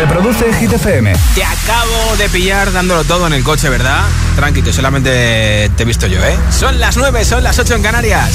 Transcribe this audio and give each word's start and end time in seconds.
Reproduce 0.00 0.50
Hit 0.54 0.72
FM. 0.72 1.12
Te 1.34 1.44
acabo 1.44 2.16
de 2.16 2.30
pillar 2.30 2.72
dándolo 2.72 3.04
todo 3.04 3.26
en 3.26 3.34
el 3.34 3.44
coche, 3.44 3.68
¿verdad? 3.68 4.00
Tranqui, 4.34 4.62
que 4.62 4.72
solamente 4.72 5.70
te 5.76 5.82
he 5.82 5.84
visto 5.84 6.06
yo, 6.06 6.24
¿eh? 6.24 6.38
Son 6.48 6.80
las 6.80 6.96
9, 6.96 7.22
son 7.22 7.44
las 7.44 7.58
8 7.58 7.74
en 7.74 7.82
Canarias. 7.82 8.30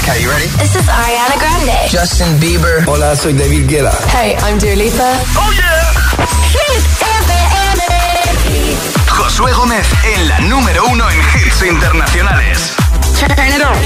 Okay, 0.00 0.22
you 0.22 0.30
ready? 0.30 0.46
This 0.58 0.76
is 0.76 0.88
Ariana 0.88 1.36
Grande. 1.38 1.74
Justin 1.92 2.40
Bieber. 2.40 2.84
Hola, 2.86 3.14
soy 3.16 3.34
David 3.34 3.68
Guetta. 3.68 3.92
Hey, 4.16 4.34
I'm 4.42 4.58
Dua 4.58 4.74
Lipa. 4.76 5.12
Oh 5.36 5.52
yeah. 5.52 5.92
Hit 6.52 6.82
FM. 7.02 8.76
Josué 9.10 9.52
Gómez 9.52 9.86
en 10.16 10.26
la 10.26 10.40
número 10.40 10.86
uno 10.86 11.04
en 11.10 11.18
hits 11.20 11.62
internacionales. 11.68 12.72
Turn 13.20 13.46
it 13.46 13.60
on. 13.62 13.76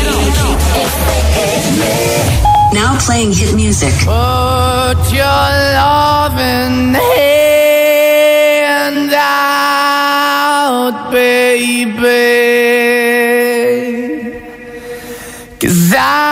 Now 2.73 2.98
playing 2.98 3.32
hit 3.32 3.54
music. 3.54 3.93
Put 4.00 5.12
your 5.12 5.48
loving 5.79 6.95
hand 6.95 9.13
out, 9.13 11.11
baby. 11.13 11.93
Cause 15.61 15.94
I'm 15.96 16.32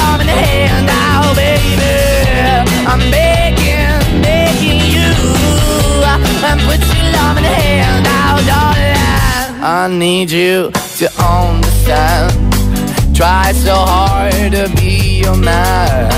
love 0.00 0.20
in 0.22 0.26
the 0.26 0.38
hand 0.48 0.88
out, 0.88 1.34
baby. 1.36 1.94
I'm 2.90 3.02
begging, 3.10 4.22
begging 4.22 4.82
you. 4.94 5.10
And 6.48 6.60
put 6.68 6.80
your 6.94 7.06
love 7.18 7.36
in 7.38 7.44
the 7.44 7.54
hand 7.62 8.06
out, 8.06 8.40
darling. 8.50 9.62
I 9.62 9.88
need 9.90 10.30
you 10.30 10.70
to 11.00 11.06
understand. 11.20 12.32
Try 13.14 13.52
so 13.52 13.74
hard 13.74 14.52
to 14.52 14.70
be 14.76 15.20
your 15.24 15.36
man. 15.36 16.08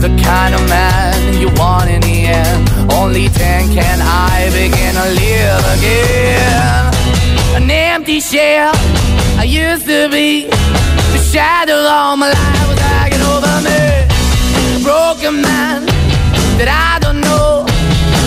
The 0.00 0.10
kind 0.22 0.54
of 0.56 0.62
man 0.68 1.40
you 1.40 1.48
want 1.60 1.88
in 1.88 2.00
the 2.00 2.26
end. 2.26 2.92
Only 2.92 3.28
then 3.28 3.72
can 3.72 3.98
I 4.02 4.50
begin 4.50 4.92
to 5.00 5.06
live 5.22 5.64
again. 5.76 6.92
An 7.62 7.70
empty 7.70 8.18
shell 8.18 8.72
I 9.38 9.44
used 9.44 9.86
to 9.86 10.08
be. 10.10 10.50
The 11.32 11.38
shadow 11.38 11.76
all 11.76 12.14
my 12.18 12.28
life 12.28 12.68
was 12.68 12.78
hanging 12.78 13.22
over 13.22 13.56
me. 13.64 14.84
Broken 14.84 15.40
man 15.40 15.86
that 16.58 16.68
I 16.68 16.98
don't 17.00 17.22
know. 17.22 17.64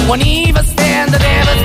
Won't 0.10 0.26
even 0.26 0.66
stand, 0.66 1.14
that 1.14 1.22
ever 1.22 1.65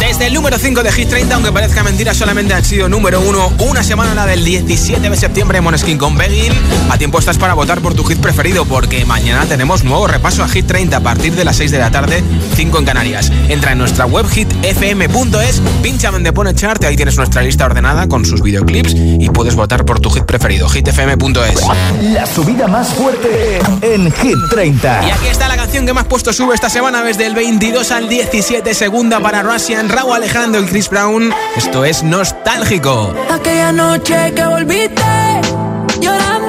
Desde 0.00 0.26
el 0.26 0.34
número 0.34 0.58
5 0.58 0.82
de 0.82 0.92
Hit 0.92 1.08
30, 1.08 1.34
aunque 1.34 1.52
parezca 1.52 1.82
mentira, 1.82 2.14
solamente 2.14 2.52
han 2.54 2.64
sido 2.64 2.88
número 2.88 3.20
1 3.20 3.52
una 3.68 3.82
semana, 3.82 4.14
la 4.14 4.26
del 4.26 4.44
17 4.44 5.08
de 5.08 5.16
septiembre, 5.16 5.60
Moneskin 5.60 5.98
con 5.98 6.16
Begging. 6.16 6.52
A 6.90 6.98
tiempo 6.98 7.18
estás 7.18 7.38
para 7.38 7.54
votar 7.54 7.80
por 7.80 7.94
tu 7.94 8.04
hit 8.04 8.18
preferido, 8.18 8.64
porque 8.64 9.04
mañana 9.04 9.46
tenemos 9.46 9.84
nuevo 9.84 10.06
repaso 10.06 10.42
a 10.42 10.48
Hit 10.48 10.66
30 10.66 10.96
a 10.96 11.00
partir 11.00 11.34
de 11.34 11.44
las 11.44 11.56
6 11.56 11.70
de 11.70 11.78
la 11.78 11.90
tarde, 11.90 12.24
5 12.56 12.78
en 12.78 12.84
Canarias. 12.84 13.30
Entra 13.48 13.72
en 13.72 13.78
nuestra 13.78 14.06
web 14.06 14.26
hitfm.es, 14.28 15.62
pincha 15.82 16.10
donde 16.10 16.32
pone 16.32 16.54
chart, 16.54 16.82
ahí 16.84 16.96
tienes 16.96 17.16
nuestra 17.16 17.42
lista 17.42 17.66
ordenada 17.66 18.08
con 18.08 18.24
sus 18.24 18.42
videoclips 18.42 18.94
y 18.94 19.28
puedes 19.30 19.54
votar 19.54 19.84
por 19.84 20.00
tu 20.00 20.10
hit 20.10 20.24
preferido, 20.24 20.68
hitfm.es. 20.68 21.60
La 22.02 22.26
subida 22.26 22.66
más 22.66 22.88
fuerte 22.94 23.58
en 23.82 24.10
Hit 24.12 24.38
30. 24.50 25.06
Y 25.06 25.10
aquí 25.10 25.26
está 25.30 25.46
la 25.48 25.56
canción 25.56 25.86
que 25.86 25.92
más 25.92 26.06
puesto 26.06 26.32
sube 26.32 26.54
esta 26.54 26.70
semana 26.70 27.02
desde 27.02 27.26
el 27.26 27.34
22 27.60 27.90
al 27.90 28.08
17, 28.08 28.72
segunda 28.72 29.20
para 29.20 29.42
Russian, 29.42 29.90
Raúl 29.90 30.14
Alejandro 30.14 30.62
y 30.62 30.64
Chris 30.64 30.88
Brown. 30.88 31.30
Esto 31.54 31.84
es 31.84 32.02
nostálgico. 32.02 33.14
Aquella 33.30 33.70
noche 33.70 34.32
que 34.34 34.46
volviste, 34.46 35.02
llorando 36.00 36.39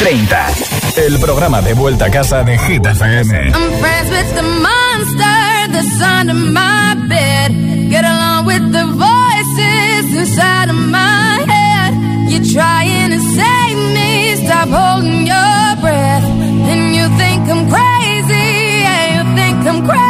30. 0.00 0.46
El 0.96 1.18
programa 1.20 1.60
de 1.60 1.74
vuelta 1.74 2.06
a 2.06 2.10
casa 2.10 2.42
de 2.42 2.56
Hit 2.56 2.86
FM. 2.86 3.48
I'm 3.48 3.78
friends 3.80 4.10
with 4.10 4.34
the 4.34 4.42
monster 4.42 5.72
that's 5.72 6.00
under 6.00 6.32
my 6.32 6.94
bed. 7.06 7.52
Get 7.90 8.04
along 8.06 8.46
with 8.46 8.72
the 8.72 8.86
voices 8.86 10.16
inside 10.16 10.70
of 10.70 10.76
my 10.76 11.44
head. 11.46 11.92
You're 12.30 12.50
trying 12.50 13.10
to 13.10 13.20
save 13.20 13.76
me, 13.94 14.36
stop 14.46 14.70
holding 14.70 15.26
your 15.26 15.76
breath. 15.82 16.24
And 16.24 16.94
you 16.96 17.06
think 17.18 17.46
I'm 17.50 17.68
crazy, 17.68 18.80
yeah, 18.80 19.18
you 19.18 19.36
think 19.36 19.66
I'm 19.66 19.86
crazy. 19.86 20.09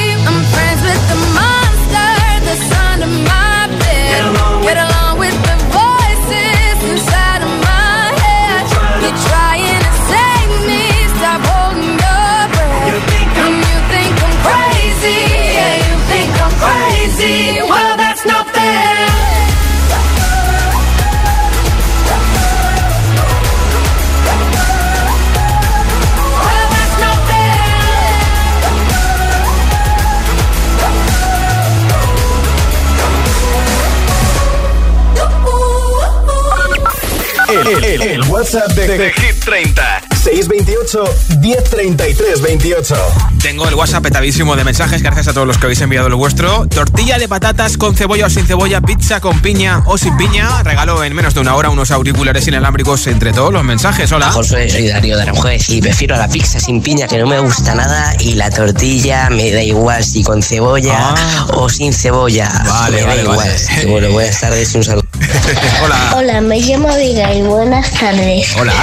WhatsApp 37.99 38.71
de, 38.71 38.87
de 38.87 39.11
Hit 39.11 39.43
30. 39.43 40.01
628 40.23 41.03
1033 41.41 42.41
28. 42.41 42.95
Tengo 43.41 43.67
el 43.67 43.73
WhatsApp 43.73 44.03
petadísimo 44.03 44.55
de 44.55 44.63
mensajes, 44.63 45.01
gracias 45.01 45.27
a 45.27 45.33
todos 45.33 45.45
los 45.45 45.57
que 45.57 45.65
habéis 45.65 45.81
enviado 45.81 46.07
el 46.07 46.15
vuestro. 46.15 46.67
Tortilla 46.67 47.17
de 47.17 47.27
patatas 47.27 47.75
con 47.77 47.93
cebolla 47.95 48.27
o 48.27 48.29
sin 48.29 48.45
cebolla, 48.45 48.79
pizza 48.79 49.19
con 49.19 49.41
piña 49.41 49.83
o 49.87 49.97
sin 49.97 50.15
piña. 50.15 50.63
Regalo 50.63 51.03
en 51.03 51.13
menos 51.13 51.33
de 51.33 51.41
una 51.41 51.55
hora 51.55 51.69
unos 51.69 51.91
auriculares 51.91 52.47
inalámbricos 52.47 53.07
entre 53.07 53.33
todos 53.33 53.51
los 53.51 53.63
mensajes. 53.65 54.09
Hola. 54.13 54.31
José, 54.31 54.69
soy 54.69 54.87
Darío 54.87 55.17
de 55.17 55.23
Aranjuez 55.23 55.69
y 55.69 55.81
prefiero 55.81 56.15
la 56.15 56.29
pizza 56.29 56.61
sin 56.61 56.81
piña 56.81 57.07
que 57.07 57.17
no 57.17 57.27
me 57.27 57.39
gusta 57.39 57.75
nada 57.75 58.13
y 58.19 58.35
la 58.35 58.49
tortilla 58.51 59.29
me 59.29 59.51
da 59.51 59.61
igual 59.63 60.01
si 60.05 60.23
con 60.23 60.41
cebolla 60.41 60.97
Ah. 61.17 61.47
o 61.55 61.67
sin 61.67 61.93
cebolla. 61.93 62.49
Vale, 62.65 62.97
me 63.01 63.03
vale, 63.03 63.15
da 63.17 63.21
igual. 63.23 63.37
vale. 63.37 63.85
Bueno, 63.87 64.11
buenas 64.11 64.39
tardes, 64.39 64.73
un 64.75 64.83
saludo. 64.83 65.10
Hola. 65.83 66.13
Hola, 66.15 66.41
me 66.41 66.59
llamo 66.59 66.89
Abigail. 66.89 67.43
Buenas 67.43 67.89
tardes. 67.91 68.55
Hola. 68.57 68.73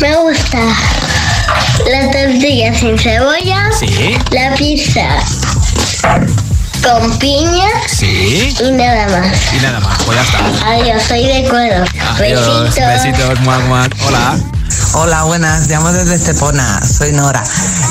Me 0.00 0.16
gusta 0.16 0.58
la 1.90 2.10
tortilla 2.10 2.74
sin 2.74 2.98
cebolla, 2.98 3.70
Sí. 3.78 4.16
la 4.30 4.54
pizza 4.54 5.08
con 6.82 7.18
piña 7.18 7.68
Sí. 7.88 8.54
y 8.60 8.70
nada 8.72 9.08
más. 9.08 9.36
Y 9.54 9.60
nada 9.60 9.80
más, 9.80 9.98
pues 10.04 10.18
ya 10.18 10.24
está. 10.24 10.70
Adiós, 10.72 11.02
soy 11.02 11.26
de 11.26 11.48
cuero. 11.48 11.84
Adiós. 12.16 12.64
Besitos. 12.64 13.04
Besitos, 13.04 13.40
muac, 13.40 13.62
muac. 13.64 13.92
Hola. 14.06 14.38
Hola, 14.94 15.22
buenas, 15.24 15.68
llamo 15.68 15.92
desde 15.92 16.14
Estepona, 16.16 16.80
soy 16.84 17.12
Nora. 17.12 17.42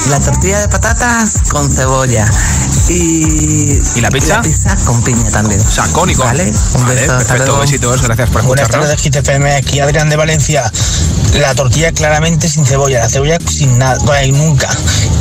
La 0.09 0.19
tortilla 0.19 0.59
de 0.61 0.67
patatas 0.67 1.33
con 1.49 1.71
cebolla 1.71 2.25
y... 2.89 3.79
¿Y 3.95 4.01
la 4.01 4.09
pizza? 4.09 4.35
La 4.37 4.41
pizza 4.41 4.75
con 4.85 5.01
piña 5.03 5.29
también. 5.31 5.61
O 5.61 5.69
sea, 5.71 5.85
con 5.93 6.09
y 6.09 6.15
con. 6.15 6.25
Vale, 6.27 6.51
un 6.73 6.83
Vale, 6.83 6.95
beso, 6.95 7.13
hasta 7.13 7.17
perfecto, 7.17 7.45
luego. 7.45 7.61
besitos, 7.61 8.01
gracias 8.01 8.29
por 8.29 8.43
Buenas 8.43 8.65
escucharnos. 8.69 8.97
tardes, 8.97 9.23
GTFM. 9.23 9.55
Aquí 9.55 9.79
Adrián 9.79 10.09
de 10.09 10.15
Valencia. 10.15 10.69
La 11.35 11.53
tortilla 11.53 11.91
claramente 11.91 12.47
sin 12.49 12.65
cebolla, 12.65 12.99
la 12.99 13.09
cebolla 13.09 13.37
sin 13.47 13.77
nada, 13.77 13.97
bueno, 14.03 14.25
y 14.27 14.31
nunca. 14.31 14.67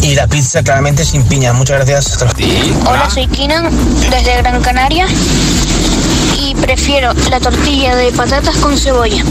Y 0.02 0.14
la 0.14 0.26
pizza 0.26 0.62
claramente 0.62 1.04
sin 1.04 1.23
piña. 1.25 1.52
Muchas 1.52 1.85
gracias. 1.85 2.18
Hola, 2.87 3.11
soy 3.11 3.26
Kinan 3.28 3.71
desde 4.11 4.37
Gran 4.38 4.62
Canaria 4.62 5.06
y 6.39 6.55
prefiero 6.55 7.13
la 7.31 7.41
tortilla 7.41 7.95
de 7.97 8.13
patatas 8.13 8.57
con 8.57 8.77
cebolla 8.77 9.23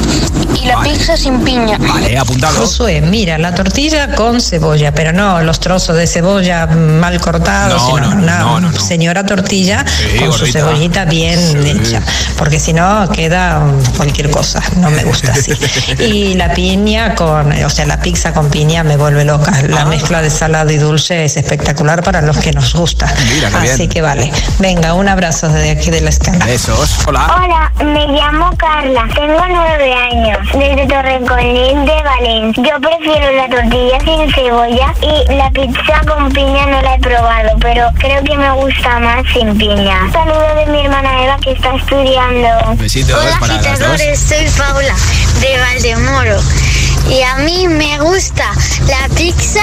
y 0.61 0.65
la 0.65 0.75
Vale. 0.77 0.89
pizza 0.89 1.17
sin 1.17 1.41
piña. 1.41 1.77
Vale, 1.79 2.17
apuntado. 2.17 2.59
Josué, 2.61 3.01
mira, 3.01 3.37
la 3.37 3.53
tortilla 3.53 4.15
con 4.15 4.41
cebolla, 4.41 4.93
pero 4.93 5.11
no 5.13 5.41
los 5.41 5.59
trozos 5.59 5.95
de 5.97 6.07
cebolla 6.07 6.65
mal 6.67 7.19
cortados, 7.19 7.81
No, 7.81 7.87
sino 7.87 7.99
no, 7.99 8.15
no, 8.15 8.23
una 8.23 8.39
no, 8.39 8.59
no, 8.61 8.71
no. 8.71 8.79
señora 8.79 9.25
tortilla 9.25 9.85
Sí, 9.87 10.19
con 10.19 10.33
su 10.33 10.45
cebollita 10.47 11.05
bien 11.05 11.39
Sí. 11.39 11.69
hecha, 11.69 12.01
porque 12.37 12.59
si 12.59 12.73
no 12.73 13.07
queda 13.11 13.59
mm, 13.59 13.95
cualquier 13.97 14.29
cosa, 14.31 14.61
no 14.77 14.89
me 14.89 15.03
gusta 15.03 15.31
así. 15.33 15.51
Y 15.99 16.33
la 16.35 16.53
piña 16.53 17.15
con, 17.15 17.51
o 17.51 17.69
sea, 17.69 17.85
la 17.85 17.99
pizza 17.99 18.33
con 18.33 18.49
piña 18.49 18.83
me 18.83 18.97
vuelve 18.97 19.25
loca. 19.25 19.51
La 19.67 19.81
Ah. 19.81 19.85
mezcla 19.85 20.21
de 20.21 20.29
salado 20.29 20.71
y 20.71 20.77
dulce 20.77 21.25
es 21.25 21.37
espectacular 21.37 22.03
para 22.03 22.21
los 22.21 22.37
que 22.37 22.51
nos 22.51 22.73
gusta. 22.73 23.13
Mira, 23.33 23.49
Así 23.59 23.77
bien. 23.77 23.89
que 23.89 24.01
vale. 24.01 24.31
Venga, 24.59 24.93
un 24.93 25.07
abrazo 25.07 25.49
desde 25.49 25.71
aquí 25.71 25.91
de 25.91 26.01
la 26.01 26.09
escala. 26.09 26.45
Besos. 26.65 26.97
Hola. 27.05 27.27
Hola, 27.37 27.71
me 27.85 28.07
llamo 28.07 28.49
Carla, 28.57 29.07
tengo 29.13 29.39
nueve 29.47 29.93
años, 29.93 30.39
desde 30.53 30.87
Torrecolín 30.87 31.85
de 31.85 32.03
Valencia. 32.03 32.63
Yo 32.63 32.81
prefiero 32.81 33.31
la 33.33 33.47
tortilla 33.47 33.99
sin 33.99 34.33
cebolla 34.33 34.93
y 34.99 35.35
la 35.35 35.51
pizza 35.51 36.01
con 36.07 36.31
piña 36.31 36.65
no 36.65 36.81
la 36.81 36.95
he 36.95 36.99
probado, 36.99 37.49
pero 37.59 37.87
creo 37.99 38.23
que 38.23 38.35
me 38.35 38.51
gusta 38.53 38.99
más 38.99 39.23
sin 39.31 39.55
piña. 39.59 40.05
Un 40.05 40.11
saludo 40.11 40.55
de 40.55 40.65
mi 40.71 40.81
hermana 40.81 41.23
Eva 41.23 41.37
que 41.43 41.51
está 41.51 41.75
estudiando. 41.75 42.47
Besitos 42.77 43.23
para 43.39 43.61
las 43.61 43.79
dos. 43.79 44.01
soy 44.17 44.49
Paula 44.57 44.95
de 45.41 45.59
Valdemoro 45.59 46.39
y 47.09 47.21
a 47.21 47.35
mí 47.37 47.67
me 47.67 47.99
gusta 47.99 48.51
la 48.87 49.15
pizza 49.15 49.61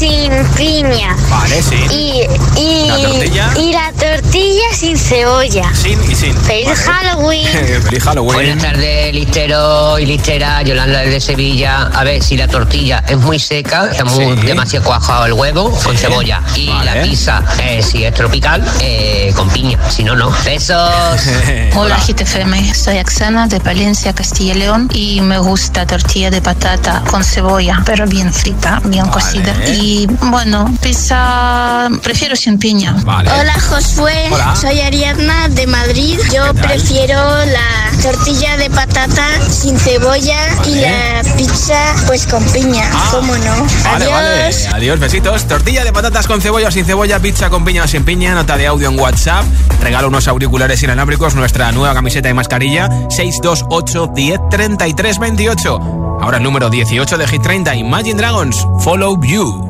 sin 0.00 0.32
piña. 0.56 1.14
Vale, 1.28 1.62
sí. 1.62 1.76
Y, 1.90 2.58
y, 2.58 2.88
¿La 2.88 2.96
tortilla? 2.96 3.50
y 3.58 3.72
la 3.74 3.92
tortilla 3.92 4.62
sin 4.72 4.96
cebolla. 4.96 5.70
Sin 5.74 6.00
y 6.10 6.14
sin. 6.14 6.34
¡Feliz 6.38 6.68
Vale. 6.86 7.08
Halloween! 7.08 7.46
Feliz 7.82 8.02
Halloween. 8.04 8.34
Buenas 8.34 8.62
tardes, 8.62 9.12
listero 9.14 9.98
y 9.98 10.06
listera, 10.06 10.62
Yolanda 10.62 11.00
desde 11.00 11.20
Sevilla. 11.20 11.90
A 11.94 12.02
ver, 12.04 12.22
si 12.22 12.38
la 12.38 12.48
tortilla 12.48 13.04
es 13.06 13.18
muy 13.18 13.38
seca, 13.38 13.90
está 13.90 14.04
muy, 14.06 14.24
Sí. 14.40 14.46
demasiado 14.46 14.86
cuajado 14.86 15.26
el 15.26 15.34
huevo, 15.34 15.70
con 15.84 15.94
Sí. 15.94 15.98
cebolla. 16.06 16.40
Y 16.56 16.68
Vale. 16.68 16.94
la 16.94 17.02
pizza, 17.02 17.42
eh, 17.62 17.82
si 17.82 18.02
es 18.02 18.14
tropical, 18.14 18.64
eh, 18.80 19.34
con 19.36 19.50
piña. 19.50 19.78
Si 19.90 20.02
no, 20.02 20.16
no. 20.16 20.30
Besos. 20.46 20.90
Hola 21.76 21.98
GTFM, 21.98 22.74
soy 22.74 22.96
Axana 22.96 23.46
de 23.48 23.58
Valencia, 23.58 24.14
Castilla 24.14 24.54
y 24.54 24.58
León 24.60 24.88
y 24.94 25.20
me 25.20 25.38
gusta 25.38 25.86
tortilla 25.86 26.30
de 26.30 26.40
patata 26.40 27.02
con 27.10 27.22
cebolla, 27.22 27.82
pero 27.84 28.06
bien 28.06 28.32
frita, 28.32 28.80
bien 28.84 29.04
Vale. 29.10 29.12
cocida. 29.12 29.54
Y 29.68 29.89
bueno, 30.30 30.66
pizza 30.80 31.88
prefiero 32.02 32.36
sin 32.36 32.58
piña. 32.58 32.94
Vale. 33.04 33.30
Hola 33.32 33.54
Josué, 33.60 34.28
Hola. 34.30 34.54
soy 34.56 34.80
Ariadna 34.80 35.48
de 35.48 35.66
Madrid. 35.66 36.18
Yo 36.32 36.52
prefiero 36.54 37.14
la 37.46 37.90
tortilla 38.02 38.56
de 38.56 38.70
patata 38.70 39.26
sin 39.48 39.78
cebolla 39.78 40.38
y 40.66 40.76
la 40.76 41.22
pizza 41.36 41.78
pues 42.06 42.26
con 42.26 42.44
piña, 42.52 42.88
Ah. 42.92 43.08
¿cómo 43.10 43.36
no? 43.36 43.66
Vale, 43.84 44.04
Adiós. 44.04 44.12
vale. 44.12 44.76
Adiós, 44.76 45.00
besitos. 45.00 45.46
Tortilla 45.48 45.84
de 45.84 45.92
patatas 45.92 46.26
con 46.26 46.40
cebolla 46.40 46.68
o 46.68 46.70
sin 46.70 46.84
cebolla, 46.84 47.18
pizza 47.20 47.50
con 47.50 47.64
piña 47.64 47.84
o 47.84 47.88
sin 47.88 48.04
piña, 48.04 48.34
nota 48.34 48.56
de 48.56 48.66
audio 48.66 48.88
en 48.88 48.98
WhatsApp. 48.98 49.44
Regalo 49.82 50.08
unos 50.08 50.28
auriculares 50.28 50.82
inalámbricos, 50.82 51.34
nuestra 51.34 51.72
nueva 51.72 51.94
camiseta 51.94 52.28
y 52.28 52.34
mascarilla. 52.34 52.88
628 53.10 54.10
10 54.14 54.40
33 54.50 55.18
28. 55.18 55.78
Ahora 56.22 56.36
el 56.36 56.42
número 56.42 56.68
18 56.68 57.16
de 57.18 57.26
Hit 57.26 57.42
30, 57.42 57.74
Imagine 57.76 58.14
Dragons, 58.14 58.66
Follow. 58.80 59.18
You 59.22 59.69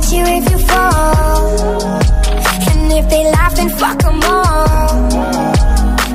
catch 0.00 0.12
you 0.12 0.24
if 0.24 0.50
you 0.50 0.58
fall. 0.58 1.82
And 2.70 2.92
if 2.92 3.08
they 3.10 3.24
laugh, 3.30 3.54
then 3.56 3.70
fuck 3.70 3.98
them 3.98 4.20
all. 4.22 4.88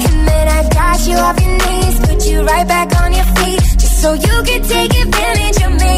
And 0.05 0.27
then 0.27 0.47
I 0.47 0.69
got 0.69 1.07
you 1.07 1.15
off 1.15 1.39
your 1.39 1.57
knees, 1.63 1.99
put 2.07 2.25
you 2.25 2.41
right 2.41 2.67
back 2.67 2.89
on 3.01 3.13
your 3.13 3.25
feet, 3.37 3.61
just 3.79 4.01
so 4.01 4.13
you 4.13 4.35
can 4.43 4.61
take 4.63 4.93
advantage 5.05 5.59
of 5.67 5.71
me. 5.83 5.97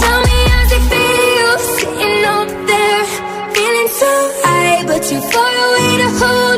Tell 0.00 0.20
me 0.28 0.38
how's 0.50 0.72
it 0.78 0.84
feel, 0.90 1.52
sitting 1.76 2.24
up 2.36 2.48
there, 2.70 3.04
feeling 3.54 3.90
so 4.02 4.12
high, 4.44 4.84
but 4.86 5.02
too 5.02 5.20
far 5.32 5.52
away 5.66 5.90
to 6.02 6.08
hold 6.20 6.57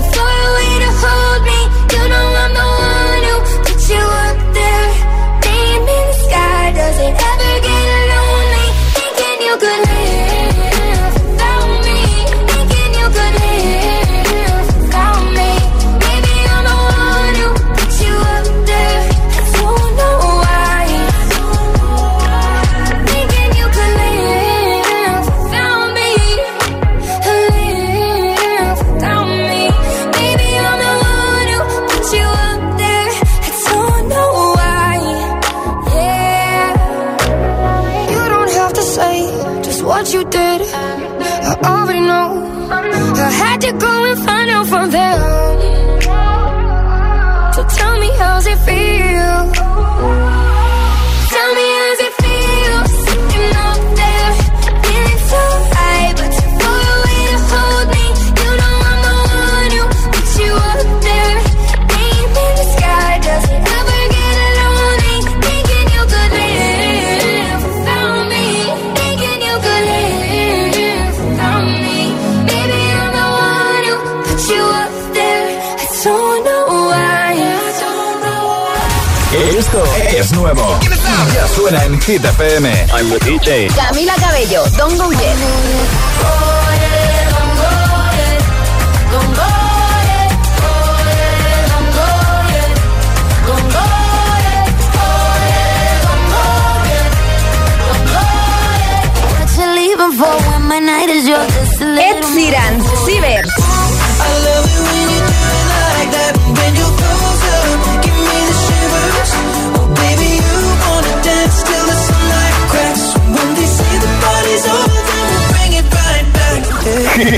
Hit 82.11 82.23
FM. 82.23 82.65
I'm 82.91 83.07
the 83.07 83.19
DJ. 83.19 83.69
Camila 83.69 84.15
Cabello, 84.19 84.67
Don 84.75 84.91
Gugget. 84.97 86.40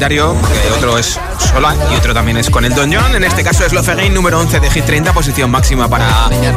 Solitario, 0.00 0.34
otro 0.78 0.96
es 0.96 1.20
sola 1.52 1.76
y 1.92 1.94
otro 1.94 2.14
también 2.14 2.38
es 2.38 2.48
con 2.48 2.64
el 2.64 2.74
Don 2.74 2.90
John. 2.90 3.14
En 3.14 3.22
este 3.22 3.44
caso 3.44 3.66
es 3.66 3.74
Love 3.74 3.90
Again, 3.90 4.14
número 4.14 4.40
11 4.40 4.58
de 4.58 4.70
Hit 4.70 4.86
30, 4.86 5.12
posición 5.12 5.50
máxima 5.50 5.88
para 5.88 6.08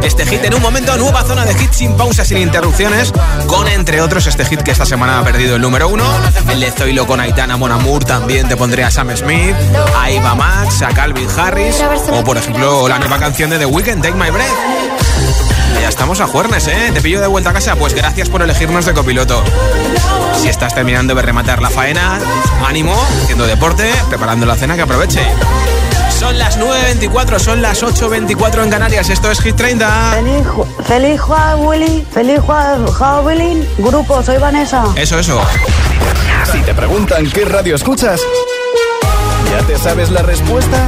este 0.02 0.26
hit. 0.26 0.46
En 0.46 0.54
un 0.54 0.62
momento, 0.62 0.96
nueva 0.96 1.24
zona 1.24 1.44
de 1.44 1.52
hits 1.52 1.76
sin 1.76 1.98
pausas, 1.98 2.26
sin 2.26 2.38
interrupciones, 2.38 3.12
con 3.48 3.68
entre 3.68 4.00
otros 4.00 4.28
este 4.28 4.46
hit 4.46 4.62
que 4.62 4.72
esta 4.72 4.86
semana 4.86 5.20
ha 5.20 5.24
perdido 5.26 5.58
el 5.58 5.62
número 5.62 5.90
1, 5.90 6.04
el 6.52 6.60
de 6.62 6.72
Zoilo 6.72 7.06
con 7.06 7.20
Aitana 7.20 7.58
Monamur, 7.58 8.06
también 8.06 8.48
te 8.48 8.56
pondría 8.56 8.88
a 8.88 8.92
Sam 8.92 9.14
Smith, 9.14 9.56
a 10.00 10.10
Eva 10.10 10.36
Max, 10.36 10.82
a 10.82 10.94
Calvin 10.94 11.28
Harris, 11.38 11.84
o 12.14 12.24
por 12.24 12.38
ejemplo 12.38 12.88
la 12.88 12.98
nueva 12.98 13.20
canción 13.20 13.50
de 13.50 13.60
The 13.60 13.66
Weeknd, 13.66 14.02
Take 14.02 14.16
My 14.16 14.30
Breath. 14.30 14.73
Ya 15.84 15.90
estamos 15.90 16.22
a 16.22 16.28
juernes, 16.28 16.66
¿eh? 16.70 16.92
¿Te 16.94 17.02
pillo 17.02 17.20
de 17.20 17.28
vuelta 17.28 17.50
a 17.50 17.54
casa? 17.54 17.76
Pues 17.76 17.94
gracias 17.94 18.30
por 18.30 18.42
elegirnos 18.42 18.86
de 18.86 18.94
copiloto. 18.94 19.44
Si 20.42 20.48
estás 20.48 20.74
terminando 20.74 21.14
de 21.14 21.22
rematar 21.22 21.62
la 21.62 21.70
faena, 21.70 22.20
ánimo, 22.66 22.96
haciendo 23.22 23.46
deporte, 23.46 23.92
preparando 24.08 24.46
la 24.46 24.56
cena, 24.56 24.76
que 24.78 24.84
aproveche. 24.84 25.22
Son 26.18 26.40
las 26.40 26.58
9.24, 26.58 27.38
son 27.38 27.62
las 27.62 27.84
8.24 27.84 28.64
en 28.64 28.70
Canarias. 28.70 29.10
Esto 29.10 29.30
es 29.30 29.42
Hit 29.42 29.58
30. 29.58 30.12
Feliz, 30.14 30.48
feliz 30.88 31.20
Halloween, 31.22 32.08
feliz 32.14 32.40
Ju- 32.40 32.92
Halloween, 32.94 33.68
grupo, 33.80 34.24
soy 34.24 34.38
Vanessa. 34.38 34.86
Eso, 34.96 35.20
eso. 35.20 35.42
Si 36.50 36.60
te 36.62 36.74
preguntan 36.74 37.30
qué 37.30 37.44
radio 37.44 37.76
escuchas, 37.76 38.22
¿ya 39.52 39.68
te 39.68 39.78
sabes 39.78 40.12
la 40.12 40.22
respuesta? 40.22 40.88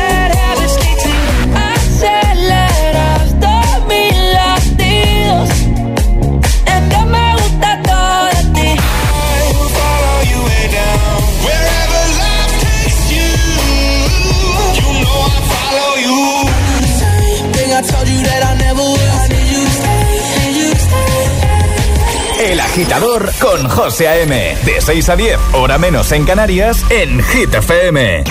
agitador 22.71 23.29
con 23.37 23.67
José 23.67 24.07
A.M. 24.07 24.55
De 24.63 24.79
6 24.79 25.09
a 25.09 25.15
10, 25.17 25.37
hora 25.51 25.77
menos 25.77 26.09
en 26.13 26.23
Canarias, 26.23 26.85
en 26.89 27.21
Hit 27.21 27.53
FM. 27.53 28.23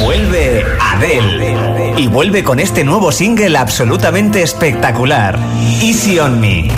Vuelve 0.00 0.64
Adele. 0.80 1.94
Y 1.96 2.06
vuelve 2.06 2.44
con 2.44 2.60
este 2.60 2.84
nuevo 2.84 3.10
single 3.10 3.58
absolutamente 3.58 4.42
espectacular. 4.42 5.36
Easy 5.82 6.20
on 6.20 6.40
Me. 6.40 6.70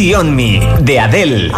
Easy 0.00 0.14
on 0.14 0.34
Me 0.34 0.58
de 0.80 0.98
Adele. 0.98 1.52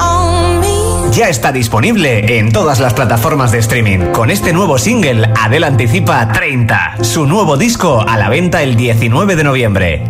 Ya 1.13 1.29
está 1.29 1.53
disponible 1.53 2.39
en 2.39 2.51
todas 2.51 2.81
las 2.81 2.93
plataformas 2.93 3.53
de 3.53 3.59
streaming. 3.59 4.11
Con 4.11 4.33
este 4.33 4.53
nuevo 4.53 4.79
single, 4.79 5.31
Adele 5.41 5.67
anticipa 5.67 6.27
30, 6.33 6.97
su 7.03 7.25
nuevo 7.27 7.57
disco 7.57 8.01
a 8.01 8.19
la 8.19 8.29
venta 8.29 8.65
el 8.65 8.75
19 8.75 9.37
de 9.37 9.45
noviembre. 9.45 10.05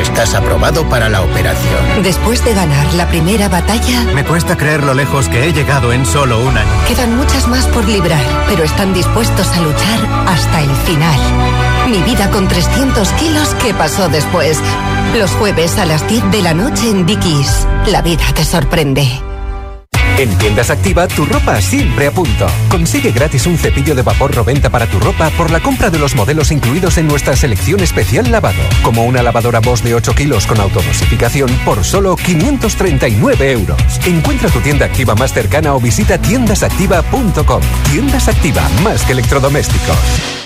Estás 0.00 0.36
aprobado 0.36 0.88
para 0.88 1.08
la 1.08 1.22
operación. 1.22 2.04
Después 2.04 2.44
de 2.44 2.54
ganar 2.54 2.94
la 2.94 3.08
primera 3.08 3.48
batalla, 3.48 4.04
Me 4.14 4.24
cuesta 4.24 4.56
creer 4.56 4.84
lo 4.84 4.94
lejos 4.94 5.28
que 5.28 5.48
he 5.48 5.52
llegado 5.52 5.92
en 5.92 6.06
solo 6.06 6.38
un 6.38 6.56
año. 6.56 6.70
quedan 6.86 7.16
muchas 7.16 7.48
más 7.48 7.66
por 7.66 7.88
librar, 7.88 8.22
pero 8.48 8.62
están 8.62 8.94
dispuestos 8.94 9.48
a 9.48 9.60
luchar 9.62 9.98
hasta 10.28 10.60
el 10.60 10.70
final. 10.70 11.75
Mi 11.88 12.02
vida 12.02 12.28
con 12.30 12.48
300 12.48 13.08
kilos, 13.12 13.54
¿qué 13.62 13.72
pasó 13.72 14.08
después? 14.08 14.58
Los 15.16 15.30
jueves 15.32 15.78
a 15.78 15.86
las 15.86 16.06
10 16.08 16.32
de 16.32 16.42
la 16.42 16.52
noche 16.52 16.90
en 16.90 17.06
Dickies. 17.06 17.66
La 17.86 18.02
vida 18.02 18.24
te 18.34 18.44
sorprende. 18.44 19.06
En 20.18 20.36
Tiendas 20.38 20.70
Activa, 20.70 21.06
tu 21.06 21.26
ropa 21.26 21.60
siempre 21.60 22.08
a 22.08 22.10
punto. 22.10 22.46
Consigue 22.70 23.12
gratis 23.12 23.46
un 23.46 23.56
cepillo 23.56 23.94
de 23.94 24.02
vapor 24.02 24.34
Roventa 24.34 24.68
para 24.68 24.86
tu 24.86 24.98
ropa 24.98 25.30
por 25.30 25.50
la 25.50 25.60
compra 25.60 25.90
de 25.90 25.98
los 25.98 26.16
modelos 26.16 26.50
incluidos 26.50 26.98
en 26.98 27.06
nuestra 27.06 27.36
selección 27.36 27.80
especial 27.80 28.32
lavado, 28.32 28.62
como 28.82 29.04
una 29.04 29.22
lavadora 29.22 29.60
Bosch 29.60 29.82
de 29.82 29.94
8 29.94 30.14
kilos 30.14 30.46
con 30.46 30.58
autodosificación 30.58 31.50
por 31.64 31.84
solo 31.84 32.16
539 32.16 33.52
euros. 33.52 34.00
Encuentra 34.06 34.48
tu 34.48 34.60
tienda 34.60 34.86
activa 34.86 35.14
más 35.14 35.32
cercana 35.32 35.74
o 35.74 35.80
visita 35.80 36.18
tiendasactiva.com. 36.18 37.62
Tiendas 37.92 38.26
Activa, 38.26 38.68
más 38.82 39.04
que 39.04 39.12
electrodomésticos. 39.12 40.45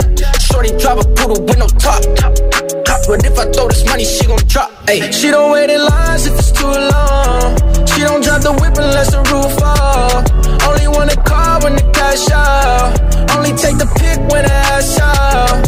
Shorty 0.61 0.77
drive 0.77 0.99
a 0.99 1.03
poodle 1.15 1.43
with 1.43 1.57
no 1.57 1.65
top. 1.81 2.03
But 3.07 3.25
if 3.25 3.35
I 3.39 3.45
throw 3.51 3.67
this 3.67 3.83
money, 3.83 4.05
she 4.05 4.27
gon' 4.27 4.37
drop. 4.45 4.69
Ayy, 4.85 5.11
she 5.11 5.31
don't 5.31 5.51
wait 5.51 5.71
in 5.71 5.81
lines 5.83 6.27
if 6.27 6.37
it's 6.37 6.51
too 6.51 6.67
long. 6.67 7.57
She 7.87 8.01
don't 8.01 8.21
drive 8.23 8.43
the 8.43 8.53
whip 8.61 8.77
unless 8.77 9.09
the 9.09 9.21
roof 9.31 9.57
off. 9.63 10.21
Only 10.67 10.87
wanna 10.87 11.15
call 11.23 11.61
when 11.63 11.75
the 11.77 11.85
cash 11.97 12.29
out. 12.29 12.93
Only 13.35 13.53
take 13.57 13.77
the 13.79 13.89
pick 13.97 14.19
when 14.31 14.45
the 14.45 14.53
ass 14.53 14.99
out. 14.99 15.65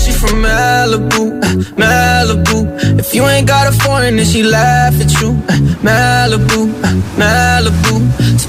She 0.00 0.10
from 0.12 0.40
Malibu, 0.40 1.36
uh, 1.44 1.48
Malibu. 1.76 2.98
If 2.98 3.14
you 3.14 3.26
ain't 3.26 3.46
got 3.46 3.68
a 3.68 3.72
foreign, 3.72 4.16
then 4.16 4.24
she 4.24 4.42
laugh 4.42 4.94
at 4.98 5.12
you. 5.20 5.36
Uh, 5.50 5.60
Malibu, 5.84 6.60
uh, 6.82 6.96
Malibu. 7.20 8.19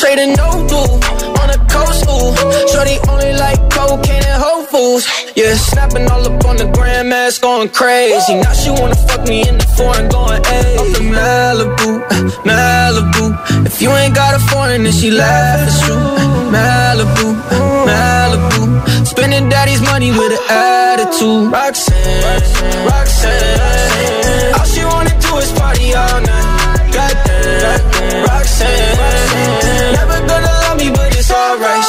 Trading 0.00 0.32
no 0.34 0.48
do 0.70 0.78
on 1.40 1.48
the 1.50 1.58
coast, 1.74 2.06
ooh. 2.06 2.30
Shorty 2.70 2.96
only 3.10 3.32
like 3.34 3.58
cocaine 3.70 4.22
and 4.22 4.40
Whole. 4.40 5.00
Yeah, 5.34 5.54
snapping 5.54 6.08
all 6.10 6.24
up 6.24 6.44
on 6.44 6.56
the 6.56 6.66
grandmas, 6.72 7.38
going 7.38 7.68
crazy. 7.70 8.34
Now 8.34 8.52
she 8.52 8.70
wanna 8.70 8.94
fuck 8.94 9.26
me 9.26 9.46
in 9.48 9.58
the 9.58 9.66
foreign, 9.76 10.08
going 10.08 10.42
hey. 10.44 10.76
Off 10.76 10.92
the 10.94 11.02
Malibu, 11.18 11.90
Malibu. 12.46 13.66
If 13.66 13.82
you 13.82 13.90
ain't 13.90 14.14
got 14.14 14.34
a 14.34 14.38
foreign, 14.38 14.84
then 14.84 14.92
she 14.92 15.10
laugh 15.10 15.66
at 15.66 15.88
you. 15.88 15.94
Uh, 15.94 16.54
Malibu, 16.54 17.26
Malibu. 17.90 19.06
Spending 19.06 19.48
daddy's 19.48 19.82
money 19.82 20.10
with 20.10 20.32
an 20.32 20.44
attitude. 20.48 21.52
Roxanne, 21.52 22.86
Roxanne. 22.86 24.54
All 24.54 24.64
she 24.64 24.84
wanna 24.84 25.14
do 25.20 25.36
is 25.38 25.52
party 25.58 25.94
all 25.94 26.20
night. 26.20 26.90
Goddamn, 26.94 28.24
Roxanne. 28.26 28.87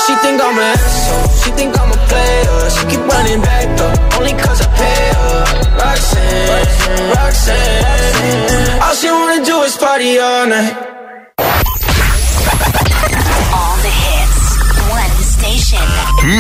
She 0.09 0.15
think 0.25 0.41
I'm 0.41 0.57
an 0.57 0.63
asshole. 0.73 1.29
She 1.37 1.51
think 1.51 1.79
I'm 1.79 1.91
a 1.91 1.97
player. 2.09 2.69
She 2.71 2.83
keep 2.87 3.01
running 3.13 3.41
back 3.41 3.77
though, 3.77 4.17
only 4.17 4.33
cause 4.33 4.59
I 4.59 4.67
pay 4.73 5.01
her. 5.13 5.45
Roxanne, 5.77 7.13
Roxanne. 7.13 8.81
All 8.81 8.95
she 8.95 9.07
wanna 9.11 9.45
do 9.45 9.61
is 9.61 9.77
party 9.77 10.17
all 10.17 10.47
night. 10.47 10.73
All 13.53 13.77
the 13.85 13.93
hits. 14.01 14.57
One 14.89 15.15
station. 15.21 15.85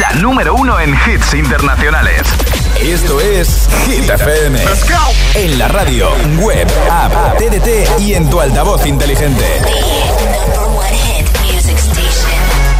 La 0.01 0.13
número 0.19 0.55
uno 0.55 0.79
en 0.79 0.95
hits 1.05 1.35
internacionales. 1.35 2.23
Esto 2.81 3.19
es 3.19 3.69
Hit 3.85 4.09
FM. 4.09 4.57
En 5.35 5.59
la 5.59 5.67
radio, 5.67 6.09
web, 6.39 6.67
app, 6.89 7.37
TDT 7.37 8.01
y 8.01 8.15
en 8.15 8.27
tu 8.31 8.41
altavoz 8.41 8.87
inteligente. 8.87 9.45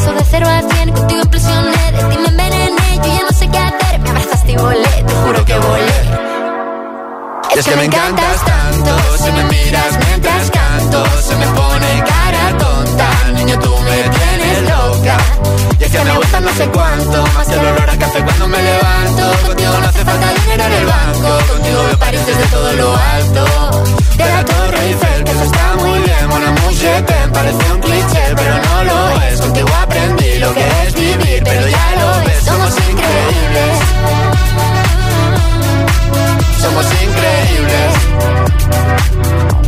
paso 0.00 0.12
de 0.14 0.24
cero 0.24 0.46
a 0.48 0.62
cien, 0.62 0.92
contigo 0.92 1.22
impresioné, 1.22 1.92
de 1.92 2.04
ti 2.04 2.18
me 2.18 2.28
envenené, 2.28 2.96
yo 2.96 3.14
ya 3.14 3.22
no 3.22 3.36
sé 3.36 3.48
qué 3.48 3.58
hacer, 3.58 4.00
me 4.00 4.10
abrazaste 4.10 4.52
y 4.52 4.56
volé, 4.56 5.04
te 5.06 5.14
juro 5.14 5.44
que 5.44 5.54
volé. 5.58 6.30
Es 7.56 7.66
que 7.66 7.76
me 7.76 7.84
encantas 7.84 8.44
tanto 8.44 8.96
Si 9.18 9.32
me 9.32 9.44
miras 9.44 9.98
mientras 10.06 10.50
canto 10.50 11.04
Se 11.20 11.34
me 11.34 11.46
pone 11.46 12.04
cara 12.06 12.56
tonta 12.56 13.10
Niño, 13.34 13.58
tú 13.58 13.76
me 13.80 14.08
tienes 14.08 14.70
loca 14.70 15.39
que 15.90 16.04
me 16.04 16.16
gusta 16.16 16.40
no 16.40 16.52
sé 16.54 16.66
cuánto. 16.68 17.26
Más 17.34 17.46
que 17.46 17.54
el 17.54 17.60
olor 17.60 17.90
a 17.90 17.98
café 17.98 18.22
cuando 18.24 18.48
me 18.48 18.62
levanto. 18.62 19.46
Contigo 19.46 19.72
no 19.80 19.88
hace 19.88 20.04
falta 20.04 20.32
dinero 20.34 20.64
en 20.64 20.72
el 20.72 20.86
banco. 20.86 21.38
Contigo 21.52 21.84
veo 21.86 21.98
París 21.98 22.26
desde 22.26 22.46
todo 22.46 22.72
lo 22.72 22.96
alto. 22.96 23.44
De 24.16 24.24
la 24.24 24.44
Torre 24.44 24.86
Eiffel, 24.86 25.24
que 25.24 25.30
eso 25.30 25.44
está 25.44 25.76
muy 25.76 25.98
bien. 26.00 26.30
Una 26.30 26.50
muchete, 26.62 27.14
parece 27.32 27.72
un 27.72 27.80
cliché 27.80 28.34
Pero 28.36 28.54
no 28.58 28.84
lo 28.84 29.20
es, 29.22 29.40
contigo 29.40 29.68
aprendí 29.82 30.38
lo 30.38 30.54
que 30.54 30.64
es 30.86 30.94
vivir 30.94 31.42
Pero 31.42 31.68
ya 31.68 31.96
lo 31.98 32.24
ves, 32.26 32.44
somos 32.44 32.72
increíbles. 32.90 33.78
Somos 36.60 36.86
increíbles. 37.02 37.92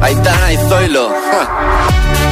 Aitana 0.03 0.53
y 0.53 0.57
Zoilo. 0.69 1.09
Son 1.09 2.32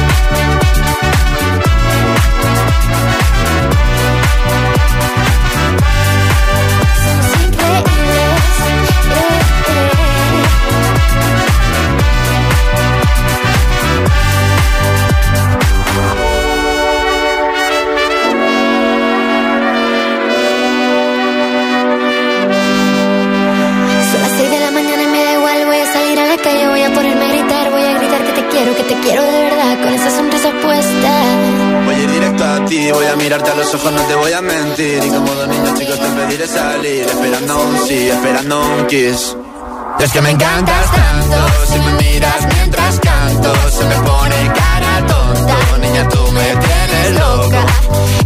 Es 40.11 40.15
que 40.15 40.21
me 40.23 40.31
encantas 40.31 40.91
tanto, 40.91 41.37
si 41.71 41.79
me 41.79 41.93
miras 41.93 42.45
mientras 42.53 42.99
canto, 42.99 43.53
se 43.71 43.85
me 43.85 43.95
pone 43.95 44.51
cara 44.53 45.07
tonta. 45.07 45.57
Niña, 45.79 46.09
tú 46.09 46.31
me 46.33 46.43
tienes 46.57 47.11
loca. 47.17 47.65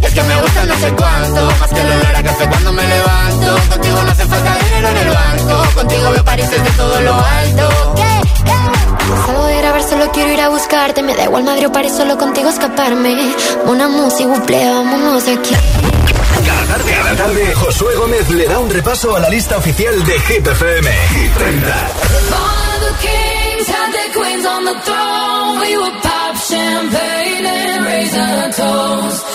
Es 0.02 0.12
que 0.12 0.22
me 0.24 0.42
gusta 0.42 0.64
no 0.64 0.76
sé 0.78 0.92
cuánto, 0.96 1.46
más 1.60 1.70
que 1.70 1.80
el 1.80 1.92
olor 1.92 2.16
a 2.16 2.22
café 2.24 2.48
cuando 2.48 2.72
me 2.72 2.82
levanto. 2.88 3.56
Contigo 3.70 4.02
no 4.02 4.10
hace 4.10 4.26
falta 4.26 4.58
dinero 4.64 4.88
en 4.88 4.96
el 4.96 5.10
banco, 5.10 5.74
contigo 5.76 6.10
veo 6.10 6.24
París 6.24 6.50
desde 6.50 6.70
todo 6.70 7.00
lo 7.02 7.14
alto. 7.14 7.94
De 9.46 9.56
grabar, 9.58 9.82
solo 9.84 10.10
quiero 10.10 10.32
ir 10.32 10.40
a 10.40 10.48
buscarte, 10.48 11.02
me 11.04 11.14
da 11.14 11.24
igual 11.24 11.44
Madrid 11.44 11.68
o 11.68 11.72
París, 11.72 11.92
solo 11.96 12.18
contigo 12.18 12.48
escaparme. 12.48 13.32
Una 13.66 13.86
música, 13.86 14.28
buple, 14.28 14.68
Josué 17.78 17.94
Gómez 17.94 18.30
le 18.30 18.46
da 18.46 18.58
un 18.58 18.70
repaso 18.70 19.14
a 19.14 19.20
la 19.20 19.28
lista 19.28 19.58
oficial 19.58 20.02
de 20.02 20.18
Hit 20.18 20.46
FM. 20.46 20.88
Hit 21.10 21.32
30. 21.34 21.66
All 22.32 22.80
the 22.80 22.94
kings 23.06 23.68
had 23.68 23.92
their 23.92 24.12
queens 24.14 24.46
on 24.46 24.64
the 24.64 24.80
throne. 24.80 25.60
We 25.60 25.76
would 25.76 26.00
pop 26.00 26.36
champagne 26.38 27.44
and 27.44 27.84
raise 27.84 28.16
a 28.16 28.50
toast 28.56 29.26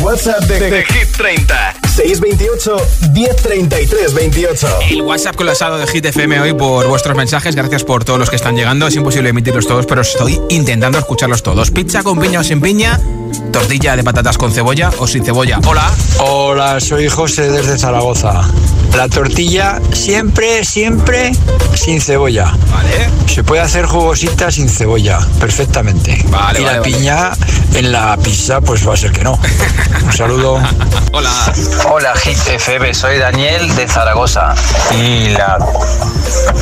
WhatsApp 0.00 0.40
de, 0.44 0.70
de 0.70 0.84
Hit 0.84 1.16
30. 1.16 1.74
628 1.94 2.76
1033 3.12 4.14
28. 4.14 4.68
El 4.90 5.02
WhatsApp 5.02 5.36
colapsado 5.36 5.76
de 5.78 5.86
Hit 5.86 6.06
FM 6.06 6.40
hoy 6.40 6.54
por 6.54 6.86
vuestros 6.88 7.16
mensajes. 7.16 7.54
Gracias 7.54 7.84
por 7.84 8.04
todos 8.04 8.18
los 8.18 8.30
que 8.30 8.36
están 8.36 8.56
llegando. 8.56 8.86
Es 8.86 8.96
imposible 8.96 9.28
emitirlos 9.28 9.66
todos, 9.66 9.84
pero 9.86 10.00
estoy 10.00 10.40
intentando 10.48 10.98
escucharlos 10.98 11.42
todos. 11.42 11.70
Pizza 11.70 12.02
con 12.02 12.18
piña 12.18 12.40
o 12.40 12.44
sin 12.44 12.60
piña. 12.60 12.98
Tortilla 13.52 13.94
de 13.94 14.02
patatas 14.02 14.38
con 14.38 14.52
cebolla 14.52 14.90
o 14.98 15.06
sin 15.06 15.24
cebolla. 15.24 15.60
Hola. 15.66 15.92
Hola, 16.18 16.80
soy 16.80 17.08
José 17.08 17.50
desde 17.50 17.78
Zaragoza. 17.78 18.48
La 18.96 19.08
tortilla 19.08 19.80
siempre, 19.92 20.64
siempre 20.64 21.32
sin 21.74 22.00
cebolla. 22.00 22.52
Vale. 22.70 23.10
Se 23.26 23.44
puede 23.44 23.62
hacer 23.62 23.86
jugosita 23.86 24.50
sin 24.50 24.68
cebolla, 24.68 25.18
perfectamente. 25.38 26.22
Vale, 26.28 26.60
y 26.60 26.64
vale, 26.64 26.76
la 26.76 26.80
vale. 26.80 26.82
piña 26.82 27.30
en 27.74 27.92
la 27.92 28.16
pizza, 28.16 28.60
pues 28.60 28.86
va 28.86 28.94
a 28.94 28.96
ser 28.96 29.12
que 29.12 29.22
no. 29.22 29.38
Un 30.04 30.12
saludo. 30.12 30.60
Hola. 31.12 31.30
Hola, 31.88 32.14
Hit 32.16 32.38
FM, 32.46 32.92
soy 32.92 33.18
Daniel 33.18 33.74
de 33.76 33.88
Zaragoza. 33.88 34.54
Y 35.00 35.30
la 35.30 35.58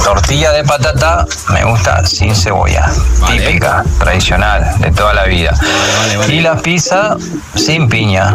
tortilla 0.04 0.52
de 0.52 0.64
patata 0.64 1.26
me 1.50 1.64
gusta 1.64 2.04
sin 2.04 2.34
cebolla. 2.34 2.90
Típica, 3.26 3.84
tradicional, 3.98 4.78
de 4.80 4.90
toda 4.92 5.14
la 5.14 5.24
vida. 5.24 5.54
Y 6.28 6.40
la 6.40 6.56
pizza 6.56 7.16
sin 7.54 7.88
piña. 7.88 8.34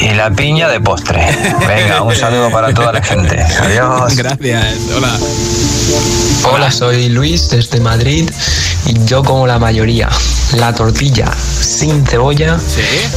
Y 0.00 0.10
la 0.14 0.30
piña 0.30 0.68
de 0.68 0.80
postre. 0.80 1.24
Venga, 1.66 2.02
un 2.02 2.14
saludo 2.14 2.50
para 2.50 2.74
toda 2.74 2.92
la 2.92 3.02
gente. 3.02 3.11
Adiós. 3.18 4.16
Gracias. 4.16 4.78
Hola. 4.96 5.18
Hola, 6.50 6.70
soy 6.70 7.08
Luis 7.08 7.50
desde 7.50 7.78
Madrid 7.80 8.30
y 8.86 9.04
yo 9.04 9.22
como 9.22 9.46
la 9.46 9.58
mayoría, 9.58 10.08
la 10.54 10.74
tortilla 10.74 11.30
sin 11.36 12.04
cebolla 12.06 12.58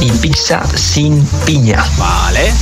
y 0.00 0.10
pizza 0.10 0.62
sin 0.74 1.24
piña. 1.44 1.84
Vale. 1.96 2.52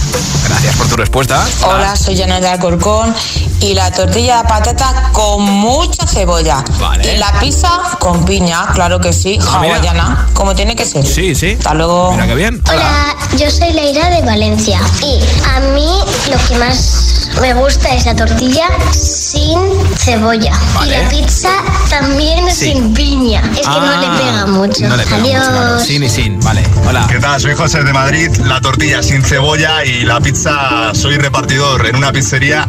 Gracias 0.49 0.77
por 0.77 0.89
tu 0.89 0.97
respuesta. 0.97 1.45
Hola, 1.67 1.97
soy 1.97 2.17
Janet 2.17 2.41
de 2.41 2.49
Alcorcón 2.49 3.15
y 3.61 3.75
la 3.75 3.91
tortilla 3.91 4.39
de 4.43 4.49
patata 4.49 5.11
con 5.13 5.43
mucha 5.43 6.07
cebolla. 6.07 6.65
Vale. 6.79 7.15
Y 7.15 7.19
la 7.19 7.39
pizza 7.41 7.81
con 7.99 8.25
piña, 8.25 8.67
claro 8.75 9.01
que 9.01 9.13
sí, 9.13 9.39
mira. 9.39 9.77
hawaiana, 9.77 10.29
como 10.33 10.55
tiene 10.55 10.77
que 10.77 10.85
ser. 10.85 11.05
Sí, 11.05 11.35
sí. 11.35 11.57
Hasta 11.59 11.75
luego. 11.75 12.13
Mira 12.13 12.27
qué 12.27 12.35
bien. 12.35 12.63
Hola, 12.71 13.17
yo 13.37 13.51
soy 13.51 13.73
Leira 13.73 14.09
de 14.11 14.23
Valencia 14.23 14.81
y 15.03 15.21
a 15.47 15.61
mí 15.75 15.89
lo 16.31 16.39
que 16.49 16.57
más 16.59 17.24
me 17.41 17.53
gusta 17.55 17.95
es 17.95 18.07
la 18.07 18.15
tortilla 18.15 18.69
sin 18.93 19.59
cebolla 19.97 20.53
Vale. 20.75 20.97
y 20.99 21.03
la 21.03 21.09
pizza 21.09 21.51
también 21.91 22.51
Sí. 22.51 22.73
sin 22.73 22.95
piña. 22.95 23.43
Es 23.53 23.61
que 23.67 23.81
no 23.81 24.01
le 24.01 24.19
pega 24.19 24.47
mucho. 24.47 24.87
No 24.89 24.97
le 24.97 25.05
pega 25.05 25.17
Adiós. 25.17 25.39
mucho, 25.41 25.51
claro. 25.51 25.81
Sin 25.81 26.03
y 26.05 26.09
sin. 26.09 26.41
Vale. 26.41 26.63
Hola. 26.87 27.07
¿Qué 27.09 27.19
tal? 27.19 27.41
Soy 27.41 27.55
José 27.55 27.83
de 27.83 27.93
Madrid. 27.93 28.31
La 28.45 28.61
tortilla 28.61 29.03
sin 29.03 29.23
cebolla 29.25 29.85
y 29.85 30.05
la 30.05 30.21
pizza 30.21 30.93
soy 30.95 31.17
repartidor 31.17 31.87
en 31.87 31.97
una 31.97 32.13
pizzería. 32.13 32.67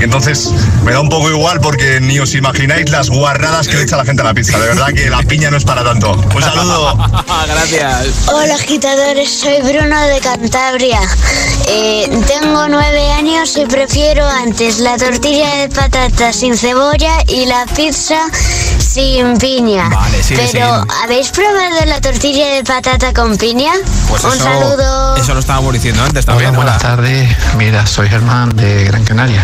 Entonces 0.00 0.50
me 0.84 0.92
da 0.92 1.00
un 1.00 1.08
poco 1.08 1.30
igual 1.30 1.60
porque 1.60 2.00
ni 2.00 2.18
os 2.18 2.34
imagináis 2.34 2.90
las 2.90 3.08
guarradas 3.10 3.68
que 3.68 3.76
le 3.76 3.82
echa 3.82 3.96
la 3.96 4.04
gente 4.04 4.22
a 4.22 4.26
la 4.26 4.34
pizza. 4.34 4.58
De 4.58 4.66
verdad 4.66 4.88
que 4.88 5.08
la 5.10 5.22
piña 5.22 5.50
no 5.50 5.56
es 5.56 5.64
para 5.64 5.82
tanto. 5.82 6.12
Un 6.12 6.42
saludo. 6.42 6.96
Gracias. 7.46 8.28
Hola 8.28 8.54
agitadores, 8.54 9.30
soy 9.30 9.60
Bruno 9.62 10.00
de 10.02 10.20
Cantabria. 10.20 11.00
Eh, 11.68 12.08
tengo 12.26 12.68
nueve 12.68 13.10
años 13.12 13.56
y 13.56 13.66
prefiero 13.66 14.26
antes 14.26 14.78
la 14.78 14.96
tortilla 14.96 15.56
de 15.56 15.68
patata 15.68 16.32
sin 16.32 16.56
cebolla 16.56 17.18
y 17.28 17.46
la 17.46 17.66
pizza 17.74 18.20
sin 18.96 19.36
piña. 19.36 19.90
Vale, 19.90 20.22
sí, 20.22 20.34
Pero, 20.34 20.82
sí. 20.82 20.88
¿habéis 21.04 21.28
probado 21.28 21.84
la 21.84 22.00
tortilla 22.00 22.46
de 22.48 22.64
patata 22.64 23.12
con 23.12 23.36
piña? 23.36 23.72
Pues 24.08 24.24
Un 24.24 24.32
eso, 24.32 24.44
saludo. 24.44 25.16
Eso 25.16 25.34
lo 25.34 25.40
estábamos 25.40 25.74
diciendo 25.74 26.02
antes 26.02 26.24
también. 26.24 26.50
Hola, 26.50 26.56
buenas 26.56 26.80
tardes. 26.80 27.28
Mira, 27.58 27.86
soy 27.86 28.08
Germán 28.08 28.56
de 28.56 28.84
Gran 28.84 29.04
Canaria. 29.04 29.42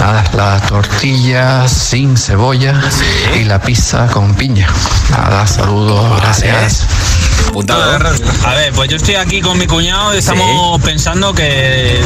Nada, 0.00 0.24
la 0.32 0.60
tortilla 0.66 1.68
sin 1.68 2.16
cebolla 2.16 2.74
y 3.38 3.44
la 3.44 3.60
pizza 3.60 4.08
con 4.08 4.34
piña. 4.34 4.66
Nada, 5.10 5.46
saludos, 5.46 6.20
gracias. 6.20 6.84
A 8.44 8.54
ver, 8.54 8.72
pues 8.72 8.90
yo 8.90 8.96
estoy 8.96 9.14
aquí 9.14 9.40
con 9.40 9.58
mi 9.58 9.68
cuñado 9.68 10.12
y 10.12 10.18
estamos 10.18 10.82
pensando 10.82 11.32
que 11.32 12.00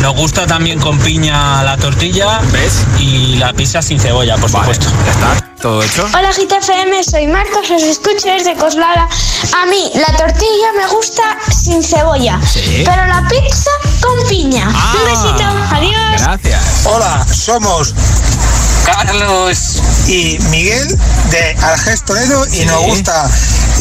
nos 0.00 0.14
gusta 0.14 0.46
también 0.46 0.78
con 0.78 0.96
piña 1.00 1.64
la 1.64 1.76
tortilla 1.76 2.38
¿ves? 2.52 2.84
y 3.00 3.36
la 3.36 3.52
pizza 3.52 3.82
sin 3.82 3.98
cebolla, 3.98 4.36
por 4.36 4.50
supuesto. 4.50 4.86
Ya 5.04 5.10
está, 5.10 5.53
todo 5.64 5.82
hecho. 5.82 6.04
Hola 6.14 6.28
GTFM, 6.30 7.02
soy 7.02 7.26
Marcos, 7.26 7.70
os 7.70 7.82
escucho 7.82 8.28
desde 8.28 8.54
Coslada. 8.54 9.08
A 9.62 9.64
mí 9.64 9.90
la 9.94 10.14
tortilla 10.14 10.68
me 10.76 10.86
gusta 10.94 11.22
sin 11.50 11.82
cebolla, 11.82 12.38
Sí. 12.46 12.82
pero 12.84 13.06
la 13.06 13.26
pizza 13.26 13.70
con 14.02 14.28
piña. 14.28 14.70
Ah. 14.70 14.94
Un 14.94 15.04
besito, 15.10 15.48
adiós. 15.74 16.20
Gracias. 16.22 16.60
Hola, 16.84 17.26
somos 17.32 17.94
Carlos 18.84 19.80
y 20.06 20.36
Miguel 20.50 20.98
de 21.30 21.56
Algés 21.62 22.04
Toledo 22.04 22.46
y 22.52 22.66
nos 22.66 22.82
gusta 22.82 23.30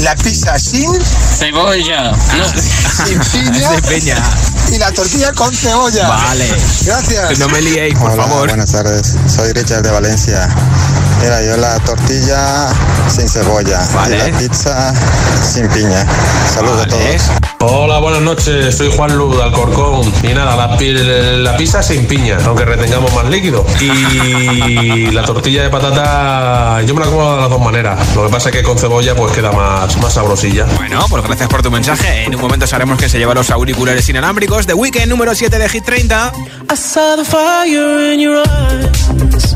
la 0.03 0.15
pizza 0.15 0.57
sin 0.57 0.89
cebolla, 1.38 2.13
sin 3.05 3.19
piña, 3.19 3.69
Sin 3.71 3.81
piña. 3.81 4.23
y 4.71 4.77
la 4.77 4.89
tortilla 4.93 5.34
con 5.34 5.53
cebolla. 5.53 6.07
Vale. 6.07 6.47
Gracias. 6.86 7.39
No 7.39 7.49
me 7.49 7.61
liéis, 7.61 7.93
por 7.99 8.11
Hola, 8.11 8.23
favor. 8.23 8.47
buenas 8.47 8.71
tardes. 8.71 9.15
Soy 9.27 9.51
Richard 9.51 9.81
de 9.84 9.91
Valencia. 9.91 10.47
Mira, 11.24 11.41
yo 11.41 11.55
la 11.55 11.80
tortilla 11.80 12.67
sin 13.09 13.30
cebolla 13.30 13.80
y 14.07 14.32
la 14.32 14.38
pizza 14.38 14.93
sin 15.41 15.69
piña. 15.69 16.05
Saludos 16.53 16.82
a 16.84 16.88
todos. 16.88 17.21
Hola, 17.61 17.99
buenas 17.99 18.21
noches. 18.21 18.76
Soy 18.76 18.91
Juan 18.93 19.15
Luz 19.17 19.38
de 19.38 19.43
Alcorcón. 19.43 20.11
Y 20.21 20.34
nada, 20.34 20.57
la, 20.57 20.78
pi- 20.78 20.91
la 20.91 21.55
pizza 21.55 21.82
sin 21.82 22.05
piña, 22.07 22.38
aunque 22.45 22.65
retengamos 22.65 23.13
más 23.13 23.26
líquido. 23.30 23.65
Y 23.80 25.11
la 25.11 25.24
tortilla 25.24 25.63
de 25.63 25.69
patata, 25.69 26.82
yo 26.82 26.93
me 26.93 26.99
la 26.99 27.07
como 27.07 27.36
de 27.36 27.41
las 27.41 27.49
dos 27.49 27.61
maneras. 27.61 27.99
Lo 28.15 28.26
que 28.26 28.30
pasa 28.30 28.49
es 28.49 28.55
que 28.57 28.63
con 28.63 28.78
cebolla 28.78 29.15
pues 29.15 29.32
queda 29.34 29.53
más, 29.53 29.95
más 30.01 30.13
sabrosilla. 30.13 30.65
Bueno, 30.76 31.05
pues 31.09 31.24
gracias 31.24 31.47
por 31.47 31.61
tu 31.61 31.71
mensaje. 31.71 32.26
En 32.26 32.36
un 32.36 32.41
momento 32.41 32.67
sabremos 32.67 32.99
que 32.99 33.07
se 33.07 33.17
lleva 33.17 33.34
los 33.34 33.49
auriculares 33.49 34.07
inalámbricos 34.09 34.67
de 34.67 34.74
Weekend 34.74 35.07
número 35.09 35.34
7 35.34 35.57
de 35.57 35.69
Hit 35.69 35.86
30. 35.86 36.34
I 36.69 36.76
saw 36.76 37.15
the 37.15 37.24
fire 37.24 38.13
in 38.13 38.19
your 38.19 38.43
eyes. 38.45 39.55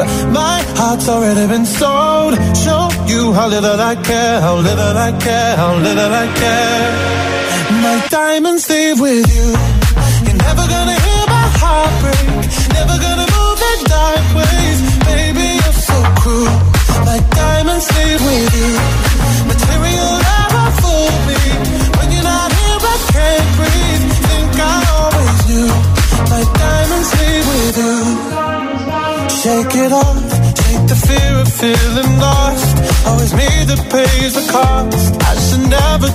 my 0.00 0.62
heart's 0.76 1.08
already 1.08 1.46
been 1.46 1.66
sold. 1.66 2.34
Show 2.56 2.88
you 3.06 3.32
how 3.32 3.48
little 3.48 3.80
I 3.80 3.94
care, 3.96 4.40
how 4.40 4.56
little 4.56 4.96
I 4.96 5.12
care, 5.18 5.56
how 5.56 5.76
little 5.76 6.12
I 6.12 6.26
care. 6.42 7.14
My 7.82 8.06
diamonds 8.08 8.68
leave 8.68 9.00
with 9.00 9.26
you. 9.36 9.73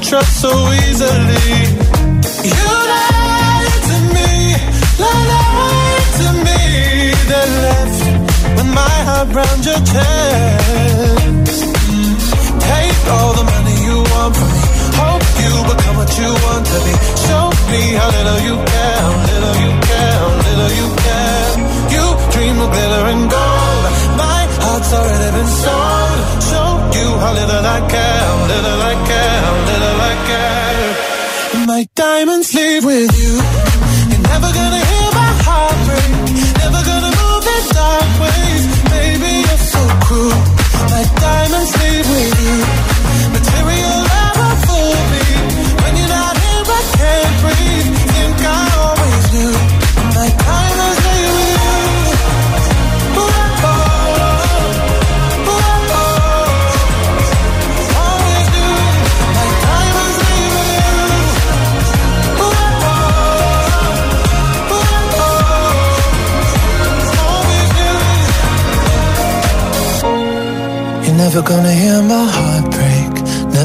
Trust 0.10 0.42
so 0.42 0.50
easily. 0.74 1.54
You 2.50 2.68
lied 2.94 3.76
to 3.90 3.98
me, 4.16 4.32
lied 5.06 6.08
to 6.20 6.28
me, 6.46 6.62
then 7.30 7.50
left 7.66 8.02
with 8.58 8.70
my 8.82 8.96
heart 9.08 9.30
round 9.38 9.62
your 9.70 9.82
chest. 9.92 11.62
Take 12.70 13.02
all 13.14 13.34
the 13.40 13.46
money 13.54 13.76
you 13.86 13.98
want 14.14 14.34
from 14.40 14.50
me. 14.56 14.64
Hope 14.98 15.26
you 15.46 15.54
become 15.70 15.96
what 16.02 16.12
you 16.18 16.32
want 16.46 16.66
to 16.74 16.78
be. 16.86 16.94
Show 17.30 17.46
me 17.70 17.82
how 18.00 18.10
little 18.18 18.40
you 18.50 18.56
care, 18.74 19.06
little 19.30 19.58
you 19.64 19.72
care, 19.90 20.22
little 20.48 20.72
you 20.80 20.88
care 21.06 21.50
You 21.96 22.06
dream 22.34 22.56
of 22.66 22.70
glitter 22.74 23.04
and 23.14 23.24
gold. 23.30 23.84
My 24.18 24.42
heart's 24.58 24.92
already 24.92 25.30
been 25.38 25.52
sold. 25.64 26.20
Show 26.50 26.70
you 26.98 27.08
how 27.22 27.32
little 27.40 27.66
I 27.78 27.80
care, 27.94 28.28
little 28.54 28.82
I 28.92 28.96
care, 29.10 29.29
diamonds 32.00 32.56
leave 32.56 32.86
with 32.86 33.12
you. 33.20 33.36
You're 34.10 34.24
never 34.32 34.54
gonna 34.54 34.79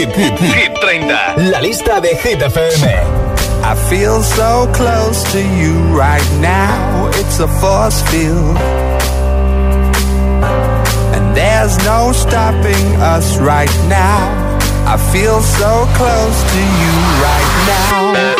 Hit, 0.00 0.16
Hit, 0.16 0.38
Hit 0.38 0.72
30, 0.80 1.50
la 1.50 1.60
lista 1.60 2.00
de 2.00 2.16
Hit 2.16 2.40
FM. 2.40 2.88
I 3.62 3.74
feel 3.90 4.22
so 4.22 4.66
close 4.72 5.22
to 5.32 5.42
you 5.42 5.74
right 5.94 6.26
now. 6.40 7.10
It's 7.20 7.38
a 7.38 7.46
force 7.60 8.00
field. 8.10 8.56
And 11.14 11.36
there's 11.36 11.76
no 11.84 12.12
stopping 12.12 12.86
us 12.96 13.36
right 13.40 13.74
now. 13.88 14.58
I 14.86 14.96
feel 15.12 15.42
so 15.42 15.84
close 15.98 16.38
to 16.54 16.60
you 16.80 16.94
right 17.20 17.50
now. 17.68 18.39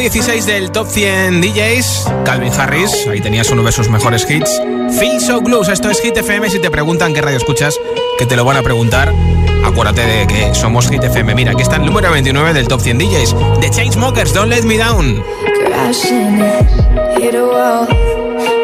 16 0.00 0.46
del 0.46 0.70
Top 0.72 0.88
100 0.88 1.42
DJs, 1.42 2.08
Calvin 2.24 2.50
Harris. 2.54 3.06
Ahí 3.06 3.20
tenías 3.20 3.50
uno 3.50 3.62
de 3.62 3.70
sus 3.70 3.90
mejores 3.90 4.26
hits. 4.30 4.50
Feel 4.98 5.20
So 5.20 5.42
Blues, 5.42 5.68
esto 5.68 5.90
es 5.90 6.00
Hit 6.00 6.16
FM. 6.16 6.48
Si 6.48 6.58
te 6.58 6.70
preguntan 6.70 7.12
qué 7.12 7.20
radio 7.20 7.36
escuchas, 7.36 7.78
que 8.18 8.24
te 8.24 8.34
lo 8.34 8.46
van 8.46 8.56
a 8.56 8.62
preguntar, 8.62 9.12
acuérdate 9.62 10.00
de 10.00 10.26
que 10.26 10.54
somos 10.54 10.88
Hit 10.88 11.04
FM. 11.04 11.34
Mira, 11.34 11.52
aquí 11.52 11.60
está 11.60 11.76
el 11.76 11.84
número 11.84 12.10
29 12.10 12.54
del 12.54 12.66
Top 12.66 12.80
100 12.80 12.98
DJs. 12.98 13.36
The 13.60 13.68
Chainsmokers, 13.68 14.32
Don't 14.32 14.48
Let 14.48 14.62
Me 14.62 14.78
Down. 14.78 15.22
Crashing, 15.66 16.38
hit 17.18 17.34
a 17.34 17.44
wall. 17.44 17.86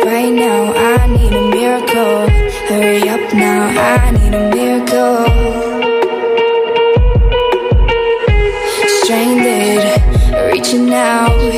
Right 0.07 0.32
now, 0.32 0.72
I 0.72 1.07
need 1.07 1.34
a 1.34 1.43
miracle. 1.55 2.30
Hurry 2.70 3.11
up 3.11 3.34
now, 3.34 3.68
I 3.68 4.11
need 4.12 4.34
a 4.34 4.55
miracle. 4.55 5.57
now. 10.87 11.56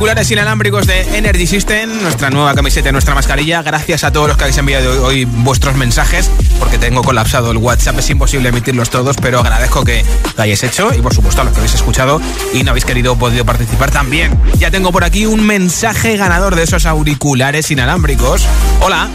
Auriculares 0.00 0.30
inalámbricos 0.30 0.86
de 0.86 1.18
Energy 1.18 1.46
System? 1.46 2.02
Nuestra 2.02 2.30
nueva 2.30 2.54
camiseta 2.54 2.90
nuestra 2.90 3.14
mascarilla. 3.14 3.60
Gracias 3.60 4.02
a 4.02 4.10
todos 4.10 4.28
los 4.28 4.38
que 4.38 4.44
habéis 4.44 4.56
enviado 4.56 5.04
hoy 5.04 5.26
vuestros 5.26 5.76
mensajes, 5.76 6.30
porque 6.58 6.78
tengo 6.78 7.02
colapsado 7.02 7.50
el 7.50 7.58
WhatsApp, 7.58 7.98
es 7.98 8.08
imposible 8.08 8.48
emitirlos 8.48 8.88
todos, 8.88 9.18
pero 9.18 9.40
agradezco 9.40 9.84
que 9.84 10.02
lo 10.38 10.42
hayáis 10.42 10.64
hecho 10.64 10.90
y 10.94 11.02
por 11.02 11.12
supuesto 11.12 11.42
a 11.42 11.44
los 11.44 11.52
que 11.52 11.58
habéis 11.58 11.74
escuchado 11.74 12.18
y 12.54 12.62
no 12.62 12.70
habéis 12.70 12.86
querido 12.86 13.14
podido 13.16 13.44
participar 13.44 13.90
también. 13.90 14.40
Ya 14.58 14.70
tengo 14.70 14.90
por 14.90 15.04
aquí 15.04 15.26
un 15.26 15.44
mensaje 15.44 16.16
ganador 16.16 16.56
de 16.56 16.62
esos 16.62 16.86
auriculares 16.86 17.70
inalámbricos. 17.70 18.46
Hola. 18.80 19.10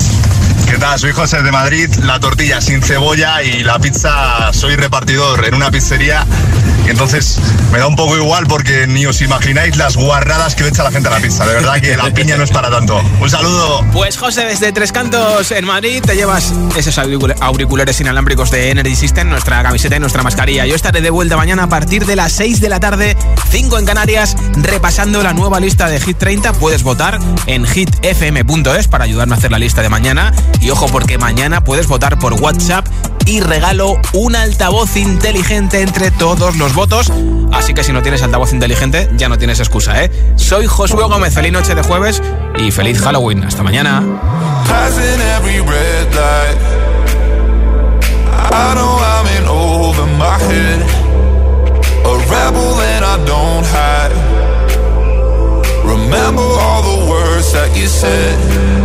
¿Qué 0.70 0.78
tal? 0.78 1.00
Soy 1.00 1.12
José 1.12 1.42
de 1.42 1.52
Madrid, 1.52 1.90
la 2.04 2.20
tortilla 2.20 2.60
sin 2.62 2.82
cebolla 2.82 3.42
y 3.44 3.64
la 3.64 3.78
pizza 3.80 4.52
soy 4.54 4.76
repartidor 4.76 5.46
en 5.46 5.54
una 5.54 5.70
pizzería 5.72 6.26
y 6.86 6.90
entonces 6.90 7.40
me 7.72 7.80
da 7.80 7.88
un 7.88 7.96
poco 7.96 8.16
igual 8.16 8.46
porque 8.48 8.86
ni 8.86 9.06
os 9.08 9.20
imagináis 9.22 9.76
las 9.76 9.96
guarradas 9.98 10.54
que 10.56 10.64
le 10.64 10.70
echa 10.70 10.84
la 10.84 10.92
gente 10.92 11.08
a 11.08 11.12
la 11.14 11.20
pizza. 11.20 11.46
De 11.46 11.54
verdad 11.56 11.80
que 11.82 11.98
la 11.98 12.12
piña 12.14 12.38
no 12.38 12.44
es 12.44 12.52
para 12.52 12.70
tanto. 12.70 13.02
Un 13.20 13.30
saludo. 13.30 13.84
Pues 13.92 14.18
José, 14.18 14.46
desde 14.46 14.72
Tres 14.72 14.92
Cantos 14.92 15.52
en 15.52 15.66
Madrid 15.66 16.02
te 16.06 16.16
llevas 16.16 16.54
esos 16.76 16.98
auricula- 17.00 17.36
auriculares 17.42 18.00
inalámbricos 18.02 18.52
de 18.52 18.70
Energy 18.70 18.96
System, 18.96 19.30
nuestra 19.30 19.64
camiseta 19.64 19.96
y 19.96 20.00
nuestra 20.00 20.22
mascarilla. 20.24 20.66
Yo 20.68 20.76
estaré 20.76 21.02
de 21.02 21.10
vuelta 21.10 21.38
mañana 21.38 21.64
a 21.64 21.70
partir 21.70 22.06
de 22.06 22.16
las 22.16 22.32
6 22.34 22.62
de 22.62 22.70
la 22.70 22.80
tarde, 22.80 23.18
5 23.50 23.80
en 23.80 23.86
Canarias, 23.86 24.36
repasando 24.58 25.24
la 25.24 25.34
nueva 25.34 25.60
lista 25.60 25.90
de 25.90 26.00
Hit 26.00 26.18
30. 26.20 26.54
Puedes 26.54 26.84
votar 26.84 27.20
en 27.48 27.66
hitfm.es 27.66 28.88
para 28.90 29.06
ayudarme 29.06 29.34
a 29.34 29.38
hacer 29.40 29.52
la 29.52 29.58
lista 29.60 29.82
de 29.82 29.90
mañana 29.90 30.34
Y 30.62 30.70
ojo 30.70 30.88
porque 30.88 31.18
mañana 31.18 31.64
puedes 31.64 31.88
votar 31.88 32.18
por 32.18 32.34
WhatsApp 32.34 32.88
y 33.26 33.40
regalo 33.40 34.00
un 34.14 34.36
altavoz 34.36 34.98
inteligente 34.98 35.82
entre 35.82 36.12
todos 36.12 36.58
los 36.58 36.74
votos. 36.74 37.12
Así 37.52 37.74
que 37.74 37.84
si 37.84 37.92
no 37.92 38.02
tienes 38.02 38.22
altavoz 38.24 38.54
inteligente, 38.54 39.10
ya 39.18 39.30
no 39.30 39.38
tienes 39.38 39.60
excusa, 39.60 40.04
¿eh? 40.04 40.12
Soy 40.36 40.68
Josué 40.68 41.04
Gómez, 41.04 41.34
feliz 41.34 41.52
noche 41.52 41.76
de 41.76 41.82
jueves 41.82 42.22
y 42.58 42.72
feliz 42.72 43.00
Halloween. 43.02 43.44
Hasta 43.44 43.64
mañana. 43.64 44.04
Remember 55.86 56.42
all 56.42 56.82
the 56.82 57.10
words 57.10 57.52
that 57.54 57.76
you 57.78 57.88
said. 57.88 58.85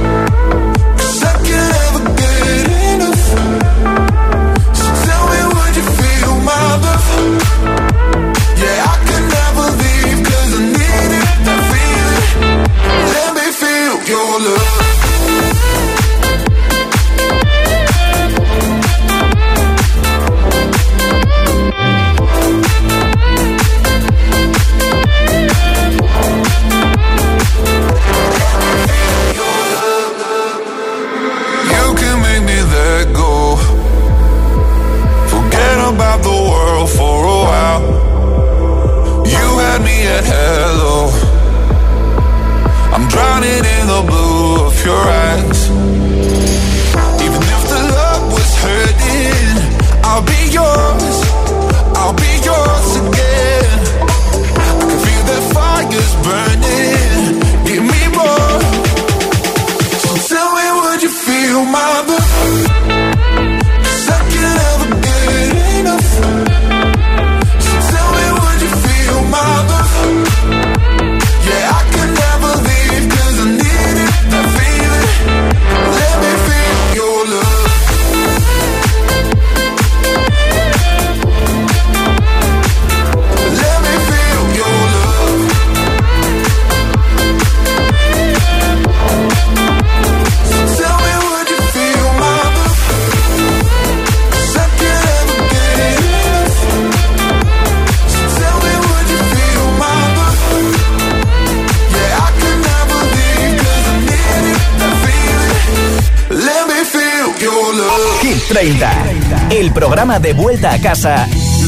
de 110.19 110.33
vuelta 110.33 110.73
a 110.73 110.79
casa 110.79 111.25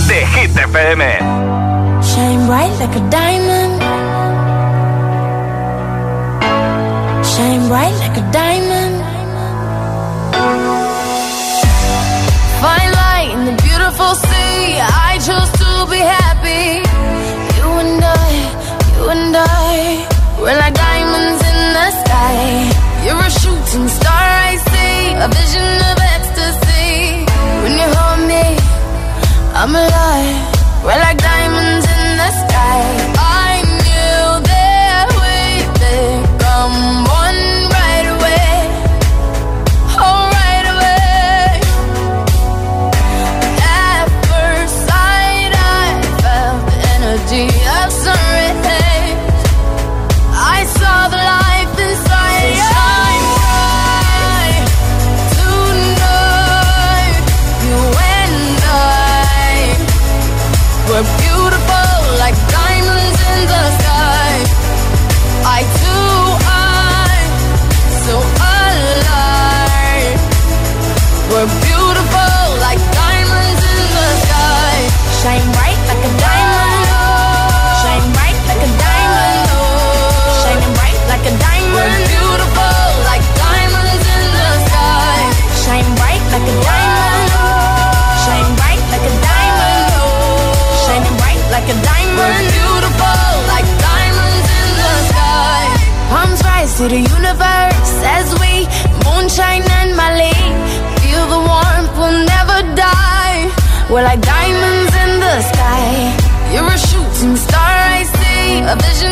de 0.08 0.26
Hit 0.28 0.56
FM. 0.56 1.04
Shine 2.02 2.46
bright 2.46 2.72
like 2.80 2.96
a 2.96 3.10
diamond. 3.10 3.82
Shine 7.24 7.68
bright 7.70 7.96
like 8.00 8.18
a 8.18 8.32
diamond. 8.32 8.96
Fine 12.62 12.92
light 12.92 13.30
in 13.34 13.46
the 13.46 13.56
beautiful 13.64 14.14
sea. 14.16 14.80
I 14.80 15.18
chose 15.28 15.52
to 15.62 15.88
be 15.90 16.00
happy. 16.00 16.84
You 17.58 17.70
and 17.84 18.04
I, 18.04 18.32
you 18.98 19.10
and 19.10 19.36
I, 19.36 20.06
we're 20.40 20.58
like 20.58 20.74
diamonds 20.74 21.42
in 21.52 21.60
the 21.78 21.88
sky. 22.04 22.44
You're 23.06 23.20
a 23.20 23.32
shooting 23.32 23.88
star, 23.88 24.26
I 24.50 24.58
see, 24.58 25.14
a 25.16 25.28
vision 25.30 25.70
of 25.90 25.98
ecstasy. 25.98 26.23
I'm 29.64 29.74
alive. 29.74 30.84
We're 30.84 31.00
like 31.00 31.18
diamonds 31.20 31.88
in 31.88 32.18
the 32.18 32.32
sky. 32.32 33.13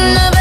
A 0.01 0.40